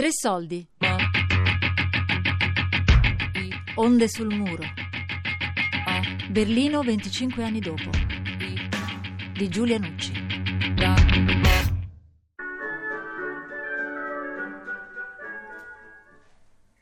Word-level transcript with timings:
Tre 0.00 0.12
soldi. 0.12 0.66
Onde 3.74 4.08
sul 4.08 4.34
muro. 4.34 4.62
Berlino 6.30 6.80
25 6.80 7.44
anni 7.44 7.60
dopo. 7.60 7.90
Di 9.34 9.48
Giulia 9.50 9.76
Nucci. 9.76 10.12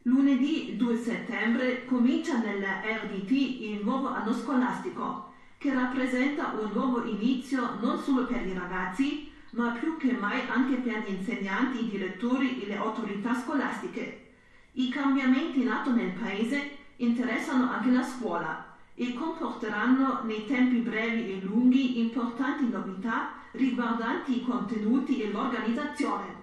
Lunedì 0.02 0.76
2 0.76 0.96
settembre 0.98 1.86
comincia 1.86 2.38
nella 2.38 2.82
RDT 2.84 3.30
il 3.32 3.80
nuovo 3.82 4.10
anno 4.10 4.32
scolastico, 4.32 5.32
che 5.58 5.74
rappresenta 5.74 6.52
un 6.56 6.70
nuovo 6.72 7.04
inizio 7.04 7.80
non 7.80 7.98
solo 7.98 8.26
per 8.26 8.46
i 8.46 8.52
ragazzi, 8.52 9.27
ma 9.50 9.70
più 9.70 9.96
che 9.96 10.12
mai 10.12 10.40
anche 10.48 10.76
per 10.76 11.04
gli 11.06 11.12
insegnanti, 11.12 11.84
i 11.84 11.88
direttori 11.88 12.62
e 12.62 12.66
le 12.66 12.76
autorità 12.76 13.34
scolastiche. 13.34 14.26
I 14.72 14.88
cambiamenti 14.90 15.64
nati 15.64 15.90
nel 15.90 16.12
paese 16.12 16.76
interessano 16.96 17.70
anche 17.70 17.90
la 17.90 18.02
scuola 18.02 18.76
e 18.94 19.14
comporteranno 19.14 20.22
nei 20.24 20.46
tempi 20.46 20.78
brevi 20.78 21.32
e 21.32 21.40
lunghi 21.42 22.00
importanti 22.00 22.68
novità 22.68 23.32
riguardanti 23.52 24.38
i 24.38 24.44
contenuti 24.44 25.22
e 25.22 25.30
l'organizzazione. 25.30 26.36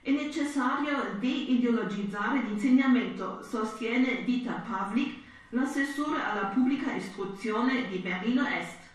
È 0.00 0.10
necessario 0.10 1.16
deideologizzare 1.18 2.42
l'insegnamento, 2.42 3.42
sostiene 3.42 4.24
Dita 4.24 4.64
Pavlik, 4.66 5.16
l'assessore 5.50 6.22
alla 6.22 6.46
pubblica 6.46 6.94
istruzione 6.94 7.88
di 7.88 7.98
Berlino 7.98 8.46
Est. 8.46 8.87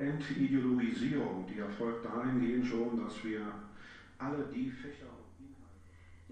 Entideologisierung, 0.00 1.46
die 1.46 1.60
erfolgt 1.60 2.06
dahingehend 2.06 2.66
schon, 2.66 2.96
dass 2.96 3.22
wir 3.22 3.42
alle 4.18 4.48
die 4.52 4.70
Fächer 4.70 5.20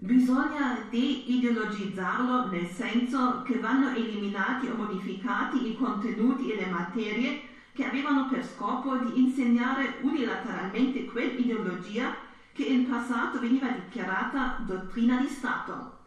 Bisogna 0.01 0.87
deideologizzarlo 0.89 2.47
nel 2.47 2.67
senso 2.67 3.41
che 3.43 3.59
vanno 3.59 3.93
eliminati 3.93 4.69
o 4.69 4.75
modificati 4.75 5.67
i 5.67 5.75
contenuti 5.75 6.53
e 6.53 6.55
le 6.55 6.67
materie 6.67 7.41
che 7.73 7.83
avevano 7.83 8.29
per 8.29 8.45
scopo 8.45 8.95
di 8.95 9.19
insegnare 9.19 9.97
unilateralmente 10.01 11.03
quell'ideologia 11.03 12.15
che 12.53 12.63
in 12.63 12.87
passato 12.87 13.41
veniva 13.41 13.67
dichiarata 13.71 14.55
dottrina 14.65 15.17
di 15.17 15.27
Stato. 15.27 15.97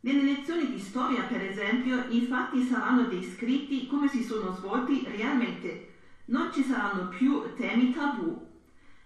Nelle 0.00 0.24
lezioni 0.24 0.68
di 0.68 0.80
storia, 0.80 1.22
per 1.22 1.42
esempio, 1.42 2.04
i 2.08 2.22
fatti 2.22 2.60
saranno 2.62 3.04
descritti 3.04 3.86
come 3.86 4.08
si 4.08 4.24
sono 4.24 4.50
svolti 4.50 5.04
realmente. 5.06 5.91
Non 6.26 6.50
ci 6.52 6.62
saranno 6.62 7.08
più 7.08 7.54
temi 7.56 7.92
tabù. 7.92 8.50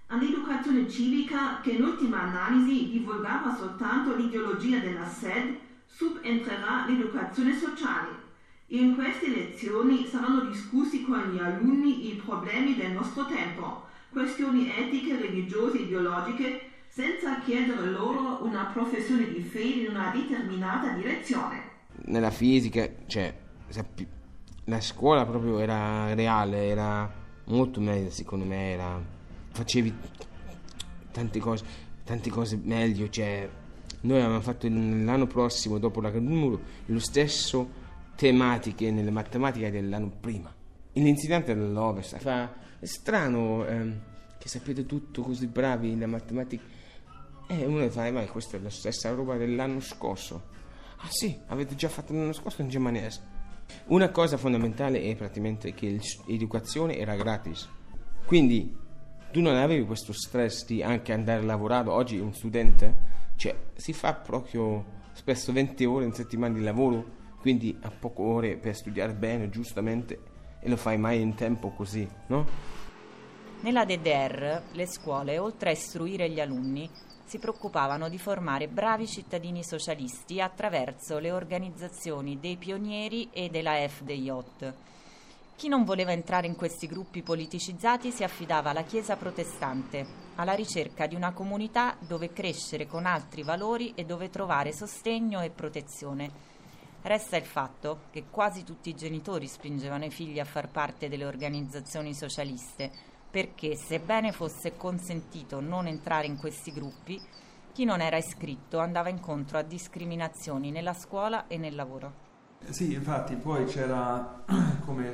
All'educazione 0.09 0.89
civica, 0.89 1.61
che 1.61 1.70
in 1.72 1.83
ultima 1.83 2.22
analisi 2.22 2.91
divulgava 2.91 3.55
soltanto 3.55 4.14
l'ideologia 4.14 4.78
della 4.78 5.06
SED, 5.06 5.56
subentrerà 5.87 6.84
l'educazione 6.87 7.56
sociale. 7.56 8.25
In 8.69 8.94
queste 8.94 9.28
lezioni 9.28 10.06
saranno 10.06 10.41
discussi 10.41 11.05
con 11.05 11.31
gli 11.31 11.39
alunni 11.39 12.12
i 12.12 12.17
problemi 12.17 12.75
del 12.77 12.92
nostro 12.92 13.27
tempo, 13.27 13.87
questioni 14.11 14.70
etiche, 14.70 15.17
religiose, 15.17 15.78
ideologiche, 15.78 16.70
senza 16.89 17.41
chiedere 17.41 17.91
loro 17.91 18.44
una 18.44 18.64
professione 18.72 19.31
di 19.33 19.42
fede 19.42 19.81
in 19.83 19.91
una 19.91 20.11
determinata 20.11 20.91
direzione. 20.92 21.62
Nella 22.06 22.31
fisica, 22.31 22.89
cioè, 23.06 23.34
la 24.69 24.81
scuola 24.81 25.25
proprio 25.25 25.59
era 25.59 26.12
reale, 26.14 26.69
era 26.69 27.12
molto 27.45 27.81
meglio 27.81 28.11
secondo 28.11 28.45
me, 28.45 28.72
era 28.72 29.00
facevi 29.50 29.95
tante 31.12 31.39
cose, 31.39 31.64
tante 32.05 32.31
cose 32.31 32.59
meglio. 32.62 33.09
Cioè, 33.09 33.48
noi 34.03 34.19
avevamo 34.19 34.41
fatto 34.41 34.69
l'anno 34.69 35.27
prossimo, 35.27 35.78
dopo 35.78 36.00
la 36.00 36.10
caduta 36.10 36.31
del 36.31 36.38
muro, 36.38 36.60
lo 36.87 36.99
stesso 36.99 37.84
tematiche 38.16 38.91
nelle 38.91 39.10
matematiche 39.10 39.71
dell'anno 39.71 40.10
prima. 40.21 40.53
L'insegnante 40.93 41.54
dell'Ovest 41.54 42.19
fa, 42.19 42.53
è 42.78 42.87
strano 42.87 43.66
ehm, 43.66 44.00
che 44.38 44.48
sapete 44.48 44.87
tutto 44.87 45.22
così 45.22 45.47
bravi 45.47 45.91
nelle 45.91 46.06
matematiche. 46.06 46.75
E 47.48 47.65
uno 47.65 47.88
fa, 47.91 48.10
ma 48.10 48.25
questa 48.25 48.56
è 48.56 48.60
la 48.60 48.71
stessa 48.71 49.12
roba 49.12 49.37
dell'anno 49.37 49.78
scorso. 49.78 50.54
Ah 50.97 51.09
sì, 51.09 51.38
avete 51.47 51.77
già 51.77 51.88
fatto 51.88 52.12
l'anno 52.12 52.33
scorso 52.33 52.62
in 52.62 52.69
germanese. 52.69 53.35
Una 53.87 54.10
cosa 54.10 54.37
fondamentale 54.37 55.03
è 55.03 55.15
praticamente 55.16 55.75
che 55.75 56.00
l'educazione 56.27 56.97
era 56.97 57.15
gratis. 57.15 57.69
Quindi 58.25 58.77
tu 59.31 59.41
non 59.41 59.56
avevi 59.56 59.84
questo 59.84 60.12
stress 60.12 60.65
di 60.66 60.82
anche 60.82 61.12
andare 61.12 61.41
a 61.41 61.44
lavorare. 61.44 61.91
Oggi 61.91 62.19
un 62.19 62.32
studente 62.32 63.15
cioè, 63.37 63.54
si 63.75 63.93
fa 63.93 64.15
proprio 64.15 64.84
spesso 65.12 65.53
20 65.53 65.84
ore 65.84 66.04
in 66.04 66.12
settimana 66.12 66.54
di 66.54 66.62
lavoro, 66.62 67.04
quindi 67.41 67.77
ha 67.82 67.91
poche 67.91 68.22
ore 68.22 68.56
per 68.56 68.75
studiare 68.75 69.15
bene, 69.15 69.49
giustamente, 69.50 70.19
e 70.60 70.69
lo 70.69 70.77
fai 70.77 70.98
mai 70.98 71.21
in 71.21 71.34
tempo 71.34 71.71
così, 71.71 72.09
no? 72.28 72.47
Nella 73.60 73.84
DDR 73.84 74.62
le 74.72 74.87
scuole, 74.87 75.38
oltre 75.38 75.71
a 75.71 75.72
istruire 75.72 76.31
gli 76.31 76.41
alunni, 76.41 76.88
si 77.26 77.38
preoccupavano 77.38 78.09
di 78.09 78.19
formare 78.19 78.69
bravi 78.69 79.06
cittadini 79.06 79.62
socialisti 79.62 80.41
attraverso 80.41 81.19
le 81.19 81.32
organizzazioni 81.32 82.41
dei 82.41 82.56
pionieri 82.56 83.28
e 83.32 83.50
della 83.50 83.87
FDJ 83.87 84.72
chi 85.56 85.69
non 85.69 85.84
voleva 85.84 86.12
entrare 86.12 86.47
in 86.47 86.54
questi 86.54 86.86
gruppi 86.86 87.22
politicizzati 87.22 88.10
si 88.10 88.22
affidava 88.22 88.70
alla 88.70 88.82
Chiesa 88.82 89.16
protestante, 89.16 90.06
alla 90.34 90.53
ricerca 90.53 91.06
di 91.06 91.15
una 91.15 91.32
comunità 91.32 91.97
dove 91.98 92.31
crescere 92.34 92.86
con 92.86 93.06
altri 93.06 93.42
valori 93.42 93.94
e 93.94 94.04
dove 94.04 94.28
trovare 94.28 94.75
sostegno 94.75 95.41
e 95.41 95.48
protezione. 95.48 96.31
Resta 97.00 97.38
il 97.38 97.47
fatto 97.47 98.00
che 98.10 98.25
quasi 98.31 98.65
tutti 98.65 98.91
i 98.91 98.94
genitori 98.94 99.47
spingevano 99.47 100.04
i 100.04 100.10
figli 100.10 100.38
a 100.38 100.44
far 100.44 100.69
parte 100.69 101.09
delle 101.09 101.25
organizzazioni 101.25 102.12
socialiste, 102.12 103.15
perché 103.36 103.76
sebbene 103.76 104.32
fosse 104.32 104.78
consentito 104.78 105.60
non 105.60 105.86
entrare 105.86 106.26
in 106.26 106.38
questi 106.38 106.72
gruppi, 106.72 107.20
chi 107.74 107.84
non 107.84 108.00
era 108.00 108.16
iscritto 108.16 108.78
andava 108.78 109.10
incontro 109.10 109.58
a 109.58 109.62
discriminazioni 109.62 110.70
nella 110.70 110.94
scuola 110.94 111.47
e 111.47 111.58
nel 111.58 111.74
lavoro. 111.74 112.14
Sì, 112.70 112.94
infatti 112.94 113.34
poi 113.34 113.66
c'era 113.66 114.42
come 114.86 115.12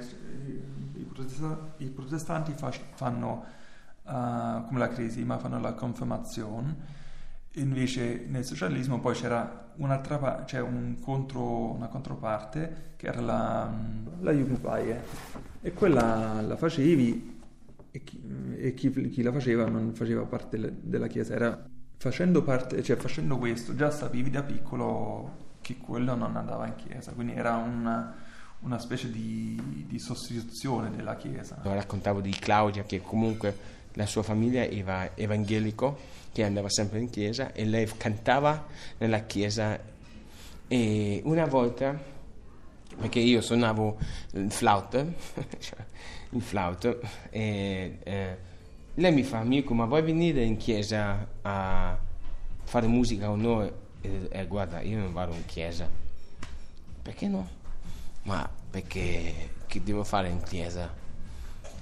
i, 0.94 1.02
protestanti, 1.02 1.82
i 1.82 1.88
protestanti 1.88 2.54
fanno 2.94 3.44
uh, 4.04 4.66
come 4.66 4.78
la 4.78 4.88
crisi, 4.88 5.24
ma 5.24 5.38
fanno 5.38 5.58
la 5.58 5.72
confermazione. 5.72 6.76
Invece 7.54 8.26
nel 8.28 8.44
socialismo 8.44 9.00
poi 9.00 9.16
c'era 9.16 9.72
un'altra 9.78 10.44
cioè 10.46 10.60
un 10.60 10.96
contro, 11.00 11.72
una 11.72 11.88
controparte 11.88 12.92
che 12.94 13.08
era 13.08 13.20
la, 13.20 13.68
la 14.20 14.30
Jugendweihe 14.30 15.02
e 15.60 15.72
quella 15.72 16.40
la 16.40 16.56
facevi 16.56 17.40
e, 17.92 18.02
chi, 18.02 18.20
e 18.56 18.74
chi, 18.74 18.90
chi, 19.10 19.22
la 19.22 19.30
faceva 19.30 19.66
non 19.66 19.94
faceva 19.94 20.22
parte 20.22 20.78
della 20.80 21.06
chiesa, 21.06 21.34
era 21.34 21.64
facendo, 21.96 22.42
parte, 22.42 22.82
cioè 22.82 22.96
facendo 22.96 23.36
questo 23.38 23.76
già 23.76 23.90
sapevi 23.90 24.30
da 24.30 24.42
piccolo 24.42 25.50
che 25.60 25.76
quello 25.76 26.14
non 26.16 26.34
andava 26.34 26.66
in 26.66 26.74
chiesa, 26.74 27.12
quindi 27.12 27.34
era 27.34 27.54
una, 27.56 28.16
una 28.60 28.78
specie 28.78 29.10
di, 29.10 29.84
di, 29.86 29.98
sostituzione 29.98 30.90
della 30.90 31.16
chiesa. 31.16 31.60
Raccontavo 31.62 32.20
di 32.20 32.30
Claudia 32.30 32.82
che 32.82 33.02
comunque 33.02 33.56
la 33.92 34.06
sua 34.06 34.22
famiglia 34.22 34.64
era 34.64 35.14
evangelico, 35.14 35.98
che 36.32 36.44
andava 36.44 36.70
sempre 36.70 36.98
in 36.98 37.10
chiesa 37.10 37.52
e 37.52 37.66
lei 37.66 37.86
cantava 37.96 38.66
nella 38.98 39.20
chiesa 39.20 39.78
e 40.66 41.20
una 41.24 41.44
volta, 41.44 41.94
perché 42.98 43.20
io 43.20 43.40
suonavo 43.40 43.98
il 44.32 44.50
flauto, 44.50 45.14
cioè 45.58 45.84
il 46.30 46.42
flauto, 46.42 47.00
e 47.30 47.98
eh, 48.02 48.36
lei 48.94 49.12
mi 49.12 49.22
fa, 49.22 49.38
amico, 49.38 49.74
ma 49.74 49.84
vuoi 49.84 50.02
venire 50.02 50.42
in 50.42 50.56
chiesa 50.56 51.26
a 51.42 51.98
fare 52.64 52.86
musica 52.86 53.26
con 53.26 53.40
noi? 53.40 53.70
e, 54.02 54.28
e 54.30 54.46
guarda, 54.46 54.80
io 54.80 54.98
non 54.98 55.12
vado 55.12 55.32
in 55.32 55.46
chiesa. 55.46 55.88
Perché 57.02 57.28
no? 57.28 57.48
Ma 58.24 58.48
perché 58.70 59.50
che 59.66 59.82
devo 59.82 60.04
fare 60.04 60.28
in 60.28 60.42
chiesa? 60.42 61.01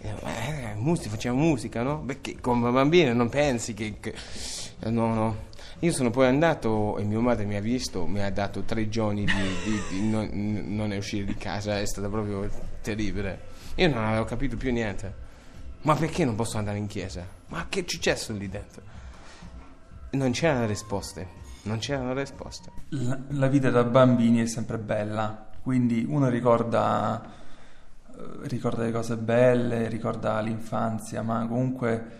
Eh, 0.02 0.74
musica, 0.76 1.10
facciamo 1.10 1.38
musica, 1.38 1.82
no? 1.82 2.00
Perché 2.00 2.40
come 2.40 2.70
bambino 2.70 3.12
non 3.12 3.28
pensi 3.28 3.74
che, 3.74 3.96
che, 4.00 4.14
No, 4.88 5.12
no. 5.14 5.48
Io 5.80 5.92
sono 5.92 6.10
poi 6.10 6.26
andato 6.26 6.98
e 6.98 7.04
mia 7.04 7.18
madre 7.20 7.44
mi 7.44 7.56
ha 7.56 7.60
visto, 7.60 8.06
mi 8.06 8.22
ha 8.22 8.30
dato 8.30 8.62
tre 8.62 8.88
giorni 8.88 9.24
di, 9.24 9.32
di, 9.32 9.82
di 9.90 10.08
non, 10.08 10.28
non 10.68 10.90
uscire 10.92 11.24
di 11.24 11.34
casa, 11.34 11.78
è 11.78 11.86
stato 11.86 12.08
proprio 12.08 12.48
terribile. 12.82 13.48
Io 13.76 13.88
non 13.88 14.04
avevo 14.04 14.24
capito 14.24 14.56
più 14.56 14.72
niente. 14.72 15.28
Ma 15.82 15.94
perché 15.94 16.24
non 16.24 16.34
posso 16.34 16.58
andare 16.58 16.76
in 16.76 16.86
chiesa? 16.86 17.26
Ma 17.48 17.66
che 17.68 17.80
è 17.80 17.84
successo 17.86 18.32
lì 18.32 18.48
dentro? 18.48 18.82
Non 20.10 20.32
c'erano 20.32 20.66
risposte 20.66 21.40
non 21.62 21.78
c'erano 21.78 22.14
risposte. 22.14 22.70
La, 22.90 23.18
la, 23.28 23.46
vita 23.48 23.70
da 23.70 23.84
bambini 23.84 24.40
è 24.40 24.46
sempre 24.46 24.78
bella, 24.78 25.48
quindi 25.62 26.04
uno 26.08 26.28
ricorda, 26.28 27.22
eh, 27.22 27.28
ricorda 28.42 28.84
le 28.84 28.92
cose 28.92 29.16
belle, 29.16 29.88
ricorda 29.88 30.40
l'infanzia, 30.40 31.22
ma 31.22 31.46
comunque 31.46 32.18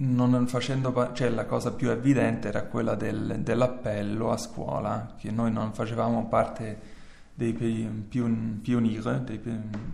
non 0.00 0.46
facendo, 0.46 0.92
pa- 0.92 1.12
cioè 1.12 1.28
la 1.30 1.46
cosa 1.46 1.72
più 1.72 1.90
evidente 1.90 2.48
era 2.48 2.64
quella 2.64 2.94
del, 2.94 3.40
dell'appello 3.40 4.30
a 4.30 4.36
scuola, 4.36 5.14
che 5.18 5.30
noi 5.30 5.50
non 5.50 5.72
facevamo 5.72 6.26
parte 6.26 6.96
dei 7.34 7.52
pion- 7.52 8.60
dei 8.60 9.40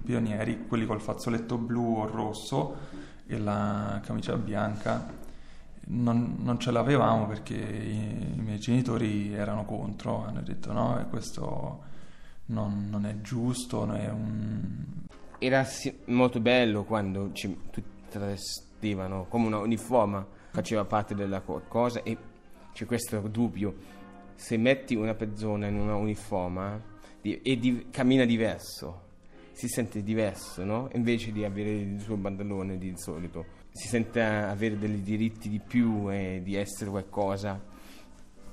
pionieri, 0.02 0.66
quelli 0.66 0.86
col 0.86 1.00
fazzoletto 1.00 1.58
blu 1.58 1.96
o 1.98 2.06
rosso 2.06 2.76
e 3.26 3.38
la 3.38 4.00
camicia 4.02 4.36
bianca. 4.36 5.22
Non, 5.86 6.36
non 6.38 6.58
ce 6.58 6.70
l'avevamo 6.70 7.26
perché 7.26 7.54
i, 7.54 8.36
i, 8.38 8.40
miei 8.40 8.58
genitori 8.58 9.34
erano 9.34 9.66
contro, 9.66 10.24
hanno 10.24 10.40
detto 10.40 10.72
no, 10.72 11.06
questo 11.10 11.82
non, 12.46 12.88
non 12.88 13.04
è 13.04 13.20
giusto, 13.20 13.84
non 13.84 13.96
è 13.96 14.08
un... 14.08 15.02
Era 15.44 15.68
molto 16.06 16.40
bello 16.40 16.84
quando 16.84 17.30
ci, 17.34 17.54
tutti 17.70 17.82
travestivano 18.08 19.26
come 19.28 19.46
una 19.46 19.58
uniforme, 19.58 20.24
faceva 20.50 20.86
parte 20.86 21.14
della 21.14 21.42
cosa 21.42 22.02
e 22.02 22.16
c'è 22.72 22.86
questo 22.86 23.20
dubbio, 23.20 23.74
se 24.36 24.56
metti 24.56 24.94
una 24.94 25.12
persona 25.12 25.66
in 25.66 25.78
una 25.78 25.96
uniforme 25.96 26.82
e 27.20 27.58
di, 27.58 27.88
cammina 27.90 28.24
diverso, 28.24 29.02
si 29.52 29.68
sente 29.68 30.02
diverso, 30.02 30.64
no? 30.64 30.88
Invece 30.94 31.30
di 31.30 31.44
avere 31.44 31.72
il 31.72 32.00
suo 32.00 32.16
pantalone 32.16 32.78
di 32.78 32.94
solito, 32.96 33.44
si 33.70 33.86
sente 33.86 34.22
avere 34.22 34.78
dei 34.78 35.02
diritti 35.02 35.50
di 35.50 35.60
più 35.60 36.10
e 36.10 36.40
di 36.42 36.54
essere 36.54 36.88
qualcosa. 36.88 37.60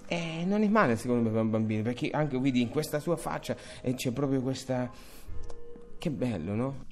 E 0.08 0.44
non 0.44 0.62
è 0.62 0.68
male 0.68 0.98
secondo 0.98 1.24
me 1.24 1.30
per 1.30 1.42
un 1.42 1.52
bambino, 1.52 1.84
perché 1.84 2.10
anche 2.10 2.38
vedi 2.38 2.60
in 2.60 2.68
questa 2.68 3.00
sua 3.00 3.16
faccia 3.16 3.56
c'è 3.96 4.12
proprio 4.12 4.42
questa... 4.42 5.20
Che 6.02 6.10
bello, 6.10 6.56
no? 6.56 6.86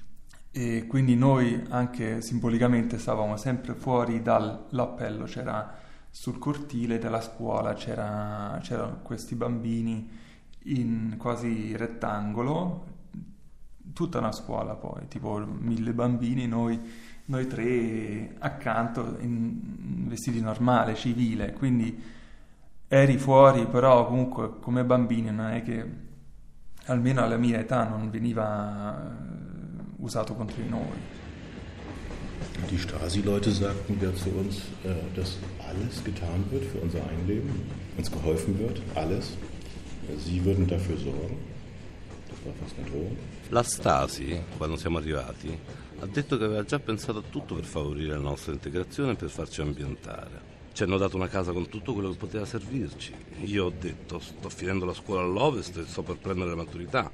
E 0.52 0.86
quindi 0.86 1.16
noi 1.16 1.66
anche 1.70 2.22
simbolicamente 2.22 3.00
stavamo 3.00 3.38
sempre 3.38 3.74
fuori 3.74 4.22
dall'appello, 4.22 5.24
c'era 5.24 5.80
sul 6.12 6.38
cortile 6.38 7.00
della 7.00 7.20
scuola, 7.20 7.74
c'era, 7.74 8.62
questi 9.02 9.34
bambini 9.34 10.08
in 10.66 11.16
quasi 11.18 11.76
rettangolo, 11.76 12.86
tutta 13.94 14.20
una 14.20 14.32
scuola 14.32 14.76
poi, 14.76 15.08
tipo 15.08 15.40
mille 15.40 15.94
bambini, 15.94 16.46
noi, 16.46 16.80
noi 17.26 17.48
tre 17.48 18.36
accanto 18.38 19.18
in 19.22 20.08
vestiti 20.08 20.40
normale, 20.40 20.94
civile, 20.94 21.54
quindi 21.54 22.00
eri 22.88 23.18
fuori, 23.18 23.66
però 23.66 24.06
comunque 24.06 24.60
come 24.60 24.86
bambini 24.86 25.32
non 25.32 25.48
è 25.48 25.64
che 25.64 26.09
almeno 26.90 27.24
alla 27.24 27.38
mia 27.38 27.60
età 27.60 27.88
non 27.88 28.10
veniva 28.10 29.16
usato 29.98 30.34
contro 30.34 30.62
di 30.62 30.70
noi. 30.70 31.18
Die 32.68 32.78
Stasi-Leute 32.78 33.52
sagten 33.52 33.98
ja 34.02 34.14
zu 34.14 34.30
uns, 34.30 34.58
äh, 34.84 34.94
dass 35.16 35.38
alles 35.60 36.04
getan 36.04 36.44
wird 36.50 36.66
für 36.66 36.80
unser 36.80 37.00
Einleben, 37.08 37.62
uns 37.98 38.12
geholfen 38.12 38.58
wird, 38.60 38.82
alles. 38.96 39.38
Sie 40.18 40.44
würden 40.44 40.68
dafür 40.68 40.98
sorgen. 40.98 41.38
Das 42.28 42.38
war 42.46 42.54
fast 42.56 42.76
eine 42.78 42.90
Drohung. 42.90 43.18
La 43.50 43.64
Stasi, 43.64 44.42
quando 44.58 44.76
siamo 44.76 44.98
arrivati, 44.98 45.58
ha 46.00 46.06
detto 46.06 46.38
che 46.38 46.44
aveva 46.44 46.64
già 46.64 46.80
pensato 46.80 47.20
a 47.20 47.24
tutto 47.30 47.56
per 47.56 47.66
favorire 47.66 48.14
la 48.14 48.22
nostra 48.22 48.52
integrazione 48.52 49.14
e 49.14 49.16
per 49.16 49.30
farci 49.30 49.62
ambientare. 49.62 50.49
Ci 50.80 50.86
hanno 50.86 50.96
dato 50.96 51.18
una 51.18 51.28
casa 51.28 51.52
con 51.52 51.68
tutto 51.68 51.92
quello 51.92 52.12
che 52.12 52.16
poteva 52.16 52.46
servirci. 52.46 53.14
Io 53.42 53.66
ho 53.66 53.74
detto, 53.78 54.18
sto 54.20 54.48
finendo 54.48 54.86
la 54.86 54.94
scuola 54.94 55.24
all'Ovest 55.24 55.76
e 55.76 55.84
sto 55.86 56.04
per 56.04 56.16
prendere 56.16 56.52
la 56.52 56.56
maturità 56.56 57.12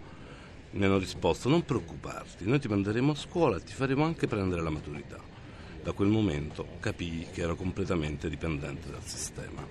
mi 0.74 0.86
hanno 0.86 1.00
risposto 1.00 1.50
non 1.50 1.66
preoccuparti, 1.66 2.46
noi 2.46 2.60
ti 2.60 2.68
manderemo 2.68 3.14
a 3.14 3.16
scuola 3.16 3.58
e 3.58 3.64
ti 3.64 3.74
faremo 3.74 4.06
anche 4.06 4.28
prendere 4.28 4.62
la 4.62 4.70
maturità. 4.70 5.18
Da 5.82 5.94
quel 5.94 6.10
momento 6.10 6.78
capii 6.80 7.30
che 7.34 7.42
ero 7.42 7.56
completamente 7.56 8.30
dipendente 8.30 8.92
dal 8.92 9.04
sistema. 9.04 9.68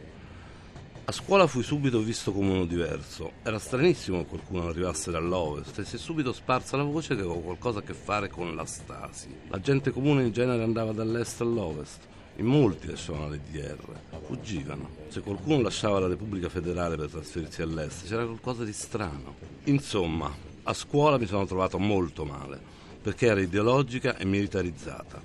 A 1.05 1.13
scuola 1.13 1.47
fui 1.47 1.63
subito 1.63 2.01
visto 2.01 2.33
come 2.33 2.51
uno 2.51 2.65
diverso. 2.65 3.35
Era 3.45 3.61
stranissimo 3.61 4.23
che 4.23 4.27
qualcuno 4.27 4.67
arrivasse 4.67 5.13
dall'ovest 5.13 5.79
e 5.79 5.85
si 5.85 5.95
è 5.95 5.99
subito 6.01 6.33
sparsa 6.33 6.77
la 6.77 6.83
voce 6.83 7.15
che 7.15 7.21
avevo 7.21 7.39
qualcosa 7.39 7.79
a 7.79 7.83
che 7.83 7.95
fare 7.95 8.29
con 8.29 8.57
la 8.57 8.65
Stasi. 8.65 9.29
La 9.51 9.61
gente 9.61 9.93
comune 9.93 10.25
in 10.25 10.33
genere 10.33 10.65
andava 10.65 10.91
dall'est 10.91 11.43
all'ovest. 11.43 12.09
In 12.37 12.47
molti 12.47 12.89
lasciavano 12.89 13.29
le 13.29 13.41
DR, 13.49 13.79
fuggivano. 14.27 14.91
Se 15.07 15.21
qualcuno 15.21 15.63
lasciava 15.63 16.01
la 16.01 16.09
Repubblica 16.09 16.49
Federale 16.49 16.97
per 16.97 17.09
trasferirsi 17.09 17.63
all'est, 17.63 18.09
c'era 18.09 18.25
qualcosa 18.25 18.65
di 18.65 18.73
strano. 18.73 19.37
Insomma, 19.65 20.35
a 20.65 20.73
scuola 20.73 21.17
mi 21.17 21.27
sono 21.27 21.47
trovato 21.47 21.79
molto 21.79 22.25
male, 22.25 22.61
perché 23.01 23.27
era 23.27 23.41
ideologica 23.41 24.17
e 24.17 24.25
militarizzata. 24.25 25.23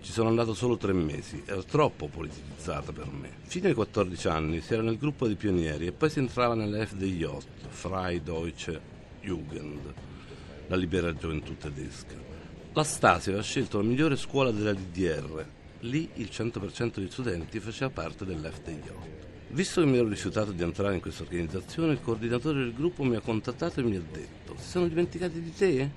Ci 0.00 0.12
sono 0.12 0.28
andato 0.28 0.54
solo 0.54 0.76
tre 0.76 0.92
mesi, 0.92 1.42
era 1.44 1.62
troppo 1.64 2.06
politicizzata 2.06 2.92
per 2.92 3.08
me. 3.10 3.30
Fino 3.42 3.66
ai 3.66 3.74
14 3.74 4.28
anni 4.28 4.60
si 4.60 4.72
era 4.72 4.82
nel 4.82 4.98
gruppo 4.98 5.26
dei 5.26 5.36
pionieri 5.36 5.86
e 5.86 5.92
poi 5.92 6.10
si 6.10 6.20
entrava 6.20 6.54
nelle 6.54 6.86
FDJ, 6.86 7.38
Freie 7.70 8.22
Deutsche 8.22 8.80
Jugend, 9.20 9.92
la 10.68 10.76
libera 10.76 11.12
gioventù 11.12 11.56
tedesca. 11.56 12.14
La 12.72 12.84
Stasi 12.84 13.28
aveva 13.30 13.42
scelto 13.42 13.78
la 13.78 13.84
migliore 13.84 14.16
scuola 14.16 14.52
della 14.52 14.72
DDR. 14.72 15.60
Lì 15.84 16.08
il 16.14 16.28
100% 16.30 16.94
degli 16.94 17.10
studenti 17.10 17.58
faceva 17.58 17.90
parte 17.90 18.24
dell'FDJ. 18.24 18.90
Visto 19.48 19.80
che 19.80 19.86
mi 19.88 19.96
ero 19.96 20.06
rifiutato 20.06 20.52
di 20.52 20.62
entrare 20.62 20.94
in 20.94 21.00
questa 21.00 21.24
organizzazione, 21.24 21.94
il 21.94 22.00
coordinatore 22.00 22.60
del 22.60 22.72
gruppo 22.72 23.02
mi 23.02 23.16
ha 23.16 23.20
contattato 23.20 23.80
e 23.80 23.82
mi 23.82 23.96
ha 23.96 24.00
detto: 24.00 24.54
Si 24.58 24.68
sono 24.68 24.86
dimenticati 24.86 25.40
di 25.40 25.52
te? 25.52 25.90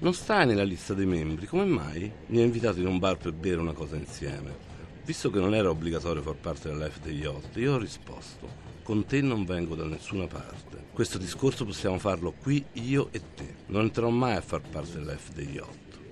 Non 0.00 0.14
stai 0.14 0.46
nella 0.46 0.64
lista 0.64 0.94
dei 0.94 1.06
membri, 1.06 1.46
come 1.46 1.64
mai? 1.64 2.10
Mi 2.26 2.40
ha 2.40 2.44
invitato 2.44 2.80
in 2.80 2.88
un 2.88 2.98
bar 2.98 3.18
per 3.18 3.32
bere 3.32 3.60
una 3.60 3.72
cosa 3.72 3.94
insieme. 3.94 4.68
Visto 5.04 5.30
che 5.30 5.38
non 5.38 5.54
era 5.54 5.70
obbligatorio 5.70 6.22
far 6.22 6.34
parte 6.34 6.68
dell'FDJ, 6.68 7.56
io 7.58 7.74
ho 7.74 7.78
risposto: 7.78 8.48
Con 8.82 9.06
te 9.06 9.20
non 9.20 9.44
vengo 9.44 9.76
da 9.76 9.84
nessuna 9.84 10.26
parte. 10.26 10.86
Questo 10.92 11.18
discorso 11.18 11.64
possiamo 11.64 12.00
farlo 12.00 12.32
qui 12.32 12.64
io 12.72 13.10
e 13.12 13.22
te. 13.36 13.54
Non 13.66 13.82
entrerò 13.82 14.08
mai 14.08 14.34
a 14.34 14.40
far 14.40 14.60
parte 14.60 14.98
dell'FDJ, 14.98 15.60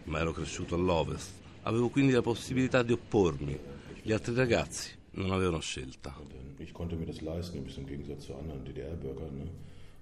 ma 0.05 0.20
ero 0.20 0.32
cresciuto 0.32 0.76
all'Ovest. 0.76 1.47
Avevo 1.69 1.91
quindi 1.91 2.12
la 2.12 2.23
possibilità 2.23 2.82
di 2.82 2.93
oppormi. 2.93 3.56
Gli 4.00 4.11
altri 4.11 4.35
ragazzi 4.35 4.91
non 5.12 5.32
avevano 5.32 5.61
scelta. 5.61 6.17
Ich 6.56 6.73
konnte 6.73 6.97
mir 6.97 7.05
das 7.05 7.20
leisten, 7.20 7.59
im 7.59 7.87
Gegensatz 7.87 8.25
zu 8.25 8.35
anderen 8.35 8.65
DDR-Bürgern. 8.65 9.37
Ne? 9.37 9.50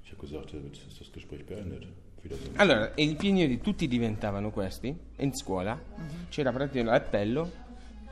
Ich 0.04 0.12
habe 0.12 0.20
gesagt, 0.20 0.52
damit 0.52 0.76
ist 0.76 1.00
das 1.00 1.10
Gespräch 1.10 1.44
beendet. 1.44 1.84
Allora, 2.54 2.92
i 2.94 3.14
pionieri 3.16 3.60
tutti 3.60 3.88
diventavano 3.88 4.50
questi 4.50 4.96
in 5.16 5.34
scuola, 5.34 5.80
c'era 6.28 6.52
praticamente 6.52 6.90
l'appello, 6.90 7.52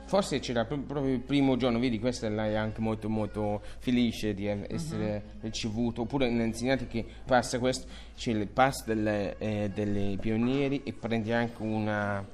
forse 0.05 0.39
c'era 0.39 0.65
proprio 0.65 1.13
il 1.13 1.19
primo 1.19 1.57
giorno, 1.57 1.79
vedi, 1.79 1.99
questa 1.99 2.27
è 2.27 2.53
anche 2.53 2.79
molto 2.79 3.09
molto 3.09 3.61
felice 3.79 4.33
di 4.33 4.45
essere 4.45 5.15
uh-huh. 5.15 5.41
ricevuto, 5.41 6.01
oppure 6.01 6.27
un 6.27 6.39
insegnante 6.39 6.87
che 6.87 7.05
passa 7.25 7.59
questo, 7.59 7.87
c'è 8.15 8.31
il 8.31 8.47
pass 8.47 8.85
delle, 8.85 9.37
eh, 9.37 9.71
delle 9.73 10.17
pionieri 10.17 10.83
e 10.83 10.93
prende 10.93 11.33
anche 11.33 11.61
una, 11.61 12.25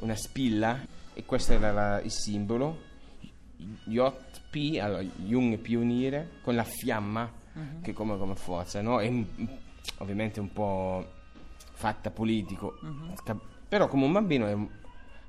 una 0.00 0.14
spilla 0.14 0.78
e 1.12 1.24
questo 1.24 1.52
era 1.52 1.72
la, 1.72 2.00
il 2.00 2.10
simbolo 2.10 2.88
JP, 3.84 4.78
allora, 4.80 5.02
Jung 5.02 5.58
pioniere, 5.58 6.30
con 6.42 6.54
la 6.54 6.64
fiamma 6.64 7.30
uh-huh. 7.52 7.80
che 7.82 7.92
come, 7.92 8.16
come 8.18 8.34
forza, 8.34 8.80
no? 8.80 9.00
È 9.00 9.12
ovviamente 9.98 10.40
un 10.40 10.52
po' 10.52 11.06
fatta 11.72 12.10
politico, 12.10 12.78
uh-huh. 12.80 13.40
però 13.68 13.88
come 13.88 14.04
un 14.04 14.12
bambino 14.12 14.46
è, 14.46 14.56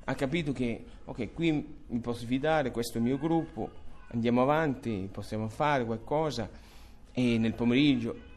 ha 0.05 0.15
capito 0.15 0.51
che, 0.51 0.85
ok, 1.05 1.33
qui 1.33 1.51
mi 1.87 1.99
posso 1.99 2.25
fidare, 2.25 2.71
questo 2.71 2.97
è 2.97 3.01
il 3.01 3.07
mio 3.07 3.17
gruppo, 3.17 3.69
andiamo 4.07 4.41
avanti, 4.41 5.09
possiamo 5.11 5.49
fare 5.49 5.85
qualcosa 5.85 6.49
e 7.11 7.37
nel 7.37 7.53
pomeriggio 7.53 8.29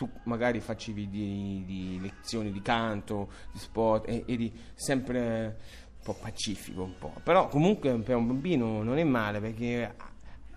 tu 0.00 0.08
magari 0.22 0.60
facevi 0.60 1.10
di, 1.10 1.62
di 1.66 1.98
lezioni 2.00 2.50
di 2.50 2.62
canto, 2.62 3.30
di 3.52 3.58
sport 3.58 4.08
e 4.08 4.24
eri 4.26 4.50
sempre 4.72 5.58
un 5.98 6.02
po' 6.02 6.14
pacifico 6.14 6.84
un 6.84 6.94
po', 6.98 7.12
però 7.22 7.48
comunque 7.48 7.94
per 7.98 8.16
un 8.16 8.26
bambino 8.26 8.82
non 8.82 8.96
è 8.96 9.04
male 9.04 9.40
perché 9.40 9.94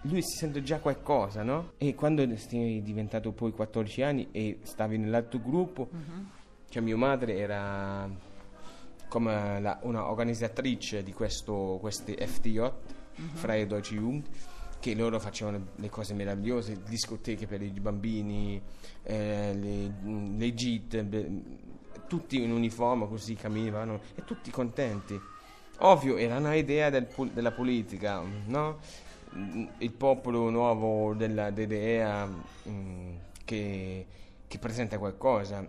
lui 0.03 0.21
si 0.21 0.37
sente 0.37 0.63
già 0.63 0.79
qualcosa, 0.79 1.43
no? 1.43 1.73
E 1.77 1.93
quando 1.93 2.25
sei 2.37 2.81
diventato 2.81 3.33
poi 3.33 3.51
14 3.51 4.01
anni 4.01 4.29
e 4.31 4.59
stavi 4.63 4.97
nell'altro 4.97 5.39
gruppo, 5.39 5.89
uh-huh. 5.91 6.25
cioè 6.69 6.81
mia 6.81 6.95
madre 6.95 7.35
era 7.35 8.09
come 9.09 9.59
la, 9.59 9.77
una 9.83 10.09
organizzatrice 10.09 11.03
di 11.03 11.11
questo, 11.11 11.79
questi 11.81 12.15
FTJ, 12.15 12.57
uh-huh. 12.57 12.71
Freie 13.33 13.67
Deutsche 13.67 13.95
Jugend, 13.95 14.25
che 14.83 14.95
loro 14.95 15.17
facevano 15.17 15.67
le 15.77 15.89
cose 15.89 16.13
meravigliose, 16.13 16.83
discoteche 16.83 17.47
per 17.47 17.61
i 17.61 17.69
bambini, 17.69 18.61
eh, 19.03 19.53
le, 19.53 19.93
le 20.35 20.53
gite, 20.53 21.07
tutti 22.05 22.43
in 22.43 22.51
uniforme 22.51 23.07
così 23.07 23.33
camminavano 23.35 24.01
e 24.13 24.25
tutti 24.25 24.51
contenti. 24.51 25.17
Ovvio, 25.77 26.17
era 26.17 26.35
un'idea 26.35 26.89
del, 26.89 27.07
della 27.31 27.53
politica, 27.53 28.21
no? 28.47 28.79
Il 29.77 29.91
popolo 29.93 30.49
nuovo 30.49 31.13
della 31.13 31.49
DDR 31.49 32.27
mm, 32.67 33.15
che, 33.45 34.05
che 34.45 34.59
presenta 34.59 34.97
qualcosa. 34.97 35.65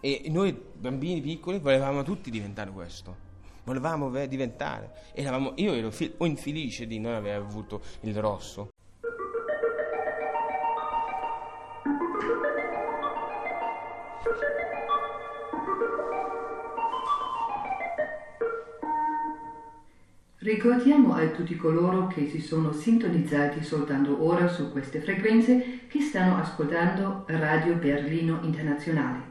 E 0.00 0.22
noi 0.28 0.52
bambini 0.52 1.20
piccoli 1.20 1.58
volevamo 1.58 2.04
tutti 2.04 2.30
diventare 2.30 2.70
questo. 2.70 3.26
Volevamo 3.68 4.10
diventare. 4.26 4.90
Eravamo, 5.12 5.52
io 5.56 5.74
ero 5.74 5.90
fi- 5.90 6.14
infelice 6.20 6.86
di 6.86 6.98
non 6.98 7.12
aver 7.14 7.36
avuto 7.36 7.82
il 8.00 8.16
rosso. 8.18 8.70
Ricordiamo 20.38 21.14
a 21.14 21.26
tutti 21.28 21.56
coloro 21.56 22.06
che 22.06 22.26
si 22.28 22.40
sono 22.40 22.72
sintonizzati 22.72 23.62
soltanto 23.62 24.24
ora 24.24 24.48
su 24.48 24.72
queste 24.72 25.00
frequenze 25.00 25.80
che 25.88 26.00
stanno 26.00 26.38
ascoltando 26.38 27.24
Radio 27.26 27.74
Berlino 27.74 28.40
Internazionale. 28.42 29.27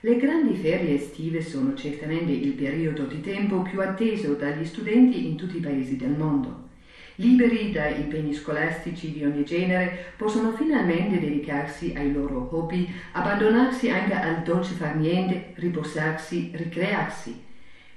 Le 0.00 0.16
grandi 0.16 0.54
ferie 0.54 0.94
estive 0.94 1.42
sono 1.42 1.74
certamente 1.74 2.32
il 2.32 2.52
periodo 2.52 3.04
di 3.04 3.20
tempo 3.20 3.62
più 3.62 3.80
atteso 3.82 4.32
dagli 4.34 4.64
studenti 4.64 5.26
in 5.26 5.36
tutti 5.36 5.58
i 5.58 5.60
paesi 5.60 5.96
del 5.96 6.16
mondo. 6.16 6.68
Liberi 7.16 7.70
da 7.70 7.88
impegni 7.88 8.32
scolastici 8.32 9.12
di 9.12 9.24
ogni 9.24 9.44
genere, 9.44 10.14
possono 10.16 10.52
finalmente 10.52 11.20
dedicarsi 11.20 11.92
ai 11.94 12.12
loro 12.12 12.48
hobby, 12.50 12.88
abbandonarsi 13.12 13.90
anche 13.90 14.14
al 14.14 14.42
dolce 14.42 14.72
far 14.74 14.96
niente, 14.96 15.52
riposarsi, 15.56 16.50
ricrearsi 16.54 17.48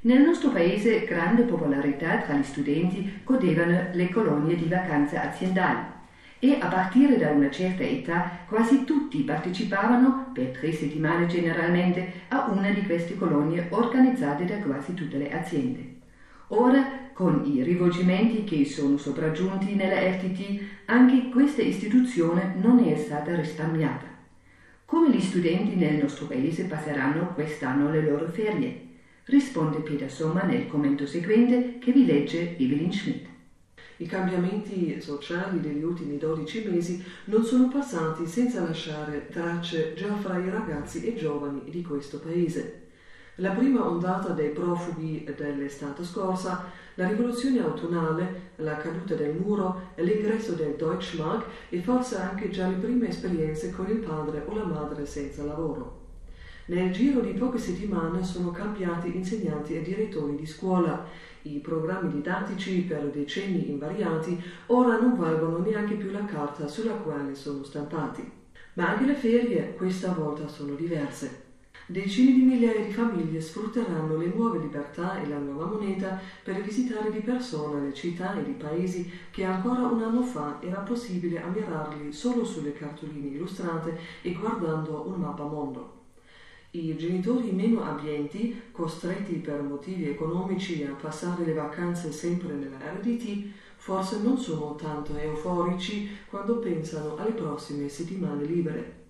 nel 0.05 0.21
nostro 0.21 0.49
paese 0.49 1.05
grande 1.05 1.43
popolarità 1.43 2.17
tra 2.17 2.35
gli 2.35 2.43
studenti 2.43 3.21
godevano 3.23 3.87
le 3.93 4.09
colonie 4.09 4.57
di 4.57 4.65
vacanze 4.65 5.17
aziendali 5.17 5.92
e 6.43 6.57
a 6.59 6.67
partire 6.67 7.17
da 7.17 7.29
una 7.29 7.49
certa 7.49 7.83
età 7.83 8.39
quasi 8.49 8.83
tutti 8.83 9.21
partecipavano, 9.21 10.31
per 10.33 10.47
tre 10.47 10.73
settimane 10.73 11.25
generalmente, 11.25 12.25
a 12.27 12.49
una 12.49 12.69
di 12.69 12.81
queste 12.81 13.15
colonie 13.15 13.67
organizzate 13.69 14.43
da 14.43 14.57
quasi 14.57 14.93
tutte 14.93 15.17
le 15.17 15.31
aziende. 15.31 15.95
Ora, 16.47 17.11
con 17.13 17.43
i 17.45 17.63
rivolgimenti 17.63 18.43
che 18.43 18.65
sono 18.65 18.97
sopraggiunti 18.97 19.73
nella 19.73 20.01
RTT, 20.01 20.61
anche 20.87 21.29
questa 21.29 21.61
istituzione 21.61 22.55
non 22.61 22.79
è 22.79 22.97
stata 22.97 23.33
risparmiata. 23.33 24.05
Come 24.83 25.15
gli 25.15 25.21
studenti 25.21 25.75
nel 25.75 25.95
nostro 25.95 26.25
paese 26.25 26.65
passeranno 26.65 27.29
quest'anno 27.33 27.89
le 27.89 28.01
loro 28.01 28.27
ferie? 28.27 28.81
risponde 29.27 29.77
Peter 29.77 30.11
Somma 30.11 30.41
nel 30.41 30.67
commento 30.67 31.07
seguente 31.07 31.77
che 31.79 31.93
vi 31.93 32.05
legge 32.05 32.57
Evelyn 32.57 32.91
Schmidt. 32.91 33.32
I 33.97 34.05
cambiamenti 34.07 34.99
sociali 34.99 35.61
degli 35.61 35.83
ultimi 35.83 36.17
12 36.17 36.67
mesi 36.67 37.03
non 37.25 37.43
sono 37.43 37.67
passati 37.67 38.25
senza 38.25 38.63
lasciare 38.63 39.27
tracce 39.27 39.93
già 39.93 40.15
fra 40.15 40.37
i 40.39 40.49
ragazzi 40.49 41.05
e 41.05 41.15
giovani 41.15 41.61
di 41.69 41.83
questo 41.83 42.19
paese. 42.19 42.81
La 43.37 43.51
prima 43.51 43.87
ondata 43.87 44.29
dei 44.29 44.49
profughi 44.49 45.27
dell'estate 45.35 46.03
scorsa, 46.03 46.65
la 46.95 47.07
rivoluzione 47.07 47.59
autunnale, 47.61 48.51
la 48.57 48.77
caduta 48.77 49.15
del 49.15 49.35
muro, 49.35 49.89
l'ingresso 49.95 50.53
del 50.53 50.75
Deutschmark 50.75 51.45
e 51.69 51.79
forse 51.81 52.17
anche 52.17 52.49
già 52.49 52.67
le 52.67 52.75
prime 52.75 53.09
esperienze 53.09 53.71
con 53.71 53.89
il 53.89 53.97
padre 53.97 54.43
o 54.45 54.55
la 54.55 54.65
madre 54.65 55.05
senza 55.05 55.43
lavoro. 55.43 56.01
Nel 56.65 56.93
giro 56.93 57.19
di 57.19 57.33
poche 57.33 57.57
settimane 57.57 58.23
sono 58.23 58.51
cambiati 58.51 59.13
insegnanti 59.15 59.75
e 59.75 59.81
direttori 59.81 60.35
di 60.35 60.45
scuola. 60.45 61.05
I 61.45 61.59
programmi 61.59 62.09
didattici, 62.09 62.81
per 62.81 63.09
decenni 63.09 63.69
invariati, 63.69 64.41
ora 64.67 64.97
non 64.97 65.17
valgono 65.17 65.57
neanche 65.57 65.95
più 65.95 66.09
la 66.09 66.23
carta 66.23 66.67
sulla 66.69 66.93
quale 66.93 67.35
sono 67.35 67.63
stampati. 67.63 68.29
Ma 68.75 68.91
anche 68.91 69.05
le 69.05 69.15
ferie 69.15 69.73
questa 69.75 70.13
volta 70.13 70.47
sono 70.47 70.73
diverse. 70.75 71.43
Decine 71.85 72.31
di 72.31 72.43
migliaia 72.43 72.85
di 72.85 72.93
famiglie 72.93 73.41
sfrutteranno 73.41 74.15
le 74.15 74.31
nuove 74.33 74.59
libertà 74.59 75.21
e 75.21 75.27
la 75.27 75.37
nuova 75.37 75.65
moneta 75.65 76.17
per 76.41 76.61
visitare 76.61 77.11
di 77.11 77.19
persona 77.19 77.81
le 77.81 77.93
città 77.93 78.33
e 78.37 78.49
i 78.49 78.53
paesi 78.53 79.11
che 79.29 79.43
ancora 79.43 79.81
un 79.81 80.01
anno 80.01 80.21
fa 80.21 80.59
era 80.61 80.79
possibile 80.79 81.41
ammirarli 81.41 82.13
solo 82.13 82.45
sulle 82.45 82.71
cartoline 82.71 83.27
illustrate 83.27 83.99
e 84.21 84.31
guardando 84.31 85.09
un 85.09 85.19
mappa 85.19 85.43
mondo. 85.43 86.02
I 86.75 86.97
genitori 86.97 87.51
meno 87.51 87.83
abbienti, 87.83 88.59
costretti 88.71 89.33
per 89.33 89.61
motivi 89.61 90.07
economici 90.09 90.83
a 90.83 90.95
passare 90.95 91.45
le 91.45 91.53
vacanze 91.53 92.11
sempre 92.11 92.53
nella 92.53 92.79
RDT, 92.79 93.51
forse 93.75 94.19
non 94.23 94.39
sono 94.39 94.73
tanto 94.73 95.15
euforici 95.15 96.09
quando 96.27 96.57
pensano 96.57 97.15
alle 97.15 97.33
prossime 97.33 97.87
settimane 97.89 98.45
libere. 98.45 99.01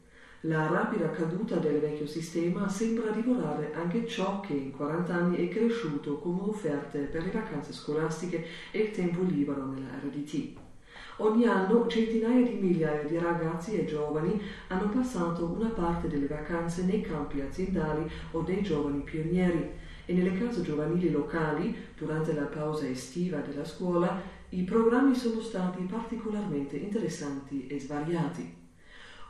La 0.41 0.67
rapida 0.67 1.09
caduta 1.11 1.55
del 1.55 1.79
vecchio 1.79 2.05
sistema 2.05 2.67
sembra 2.67 3.11
divorare 3.11 3.71
anche 3.73 4.05
ciò 4.05 4.41
che 4.41 4.51
in 4.51 4.71
40 4.71 5.13
anni 5.13 5.37
è 5.37 5.47
cresciuto 5.47 6.17
come 6.17 6.41
offerte 6.41 6.99
per 7.03 7.23
le 7.23 7.31
vacanze 7.31 7.71
scolastiche 7.71 8.45
e 8.71 8.79
il 8.79 8.91
tempo 8.91 9.21
libero 9.21 9.65
nella 9.67 10.01
RDT. 10.03 10.62
Ogni 11.17 11.45
anno 11.45 11.87
centinaia 11.87 12.41
di 12.41 12.55
migliaia 12.55 13.03
di 13.03 13.17
ragazzi 13.19 13.75
e 13.75 13.85
giovani 13.85 14.41
hanno 14.67 14.89
passato 14.89 15.45
una 15.45 15.69
parte 15.69 16.07
delle 16.07 16.25
vacanze 16.25 16.85
nei 16.85 17.01
campi 17.01 17.41
aziendali 17.41 18.09
o 18.31 18.41
dei 18.41 18.63
giovani 18.63 19.01
pionieri 19.01 19.69
e 20.05 20.13
nelle 20.13 20.37
case 20.37 20.61
giovanili 20.61 21.11
locali, 21.11 21.75
durante 21.95 22.33
la 22.33 22.45
pausa 22.45 22.87
estiva 22.87 23.37
della 23.39 23.63
scuola, 23.63 24.21
i 24.49 24.63
programmi 24.63 25.15
sono 25.15 25.39
stati 25.39 25.83
particolarmente 25.83 26.77
interessanti 26.77 27.67
e 27.67 27.79
svariati. 27.79 28.61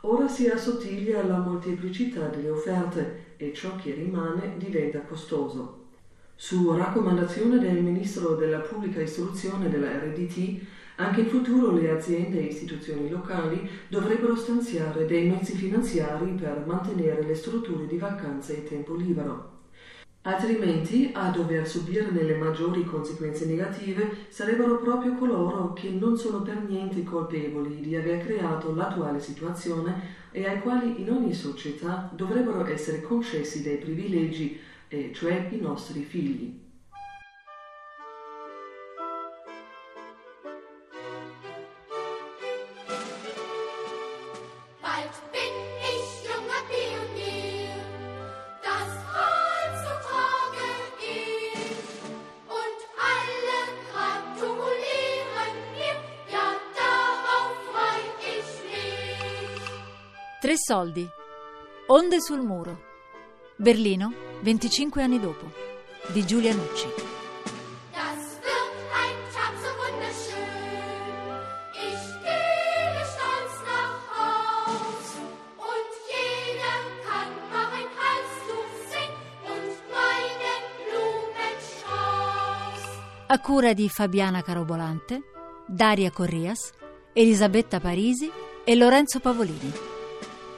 Ora 0.00 0.28
si 0.28 0.48
assottiglia 0.48 1.24
la 1.24 1.38
molteplicità 1.38 2.28
delle 2.28 2.50
offerte 2.50 3.34
e 3.36 3.52
ciò 3.52 3.76
che 3.76 3.94
rimane 3.94 4.54
diventa 4.58 5.00
costoso. 5.00 5.82
Su 6.34 6.74
raccomandazione 6.74 7.58
del 7.58 7.82
Ministro 7.82 8.34
della 8.34 8.58
Pubblica 8.58 9.00
Istruzione 9.00 9.70
della 9.70 9.98
RDT, 9.98 10.60
anche 10.96 11.22
in 11.22 11.28
futuro 11.28 11.72
le 11.72 11.90
aziende 11.90 12.38
e 12.38 12.44
istituzioni 12.44 13.08
locali 13.08 13.68
dovrebbero 13.88 14.36
stanziare 14.36 15.06
dei 15.06 15.28
mezzi 15.28 15.56
finanziari 15.56 16.30
per 16.32 16.64
mantenere 16.66 17.22
le 17.24 17.34
strutture 17.34 17.86
di 17.86 17.98
vacanze 17.98 18.58
e 18.58 18.64
tempo 18.64 18.94
libero. 18.94 19.52
Altrimenti 20.26 21.10
a 21.12 21.28
dover 21.28 21.68
subirne 21.68 22.22
le 22.22 22.36
maggiori 22.36 22.82
conseguenze 22.84 23.44
negative 23.44 24.26
sarebbero 24.28 24.78
proprio 24.78 25.14
coloro 25.16 25.74
che 25.74 25.90
non 25.90 26.16
sono 26.16 26.40
per 26.40 26.62
niente 26.62 27.02
colpevoli 27.02 27.80
di 27.80 27.94
aver 27.94 28.24
creato 28.24 28.74
l'attuale 28.74 29.20
situazione 29.20 30.22
e 30.30 30.46
ai 30.46 30.60
quali 30.60 31.02
in 31.02 31.10
ogni 31.10 31.34
società 31.34 32.10
dovrebbero 32.14 32.64
essere 32.64 33.02
concessi 33.02 33.62
dei 33.62 33.76
privilegi, 33.76 34.58
e 34.88 35.10
cioè 35.12 35.48
i 35.50 35.60
nostri 35.60 36.02
figli. 36.02 36.63
Tre 60.44 60.58
soldi. 60.58 61.08
Onde 61.86 62.20
sul 62.20 62.42
muro. 62.42 62.78
Berlino, 63.56 64.12
25 64.42 65.02
anni 65.02 65.18
dopo. 65.18 65.50
Di 66.08 66.26
Giulia 66.26 66.52
Nucci. 66.52 66.86
A 83.28 83.40
cura 83.40 83.72
di 83.72 83.88
Fabiana 83.88 84.42
Carobolante, 84.42 85.22
Daria 85.66 86.10
Corrias, 86.10 86.70
Elisabetta 87.14 87.80
Parisi 87.80 88.30
e 88.62 88.74
Lorenzo 88.76 89.20
Pavolini. 89.20 89.93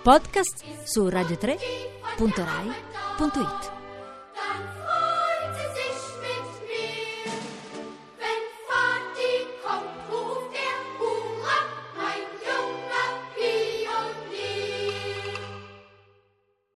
Podcast 0.06 0.62
su 0.84 1.10
radio3.rai.it. 1.10 3.75